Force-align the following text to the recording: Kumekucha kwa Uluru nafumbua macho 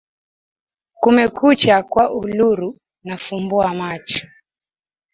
Kumekucha 1.01 1.83
kwa 1.83 2.11
Uluru 2.13 2.77
nafumbua 3.03 3.73
macho 3.73 4.27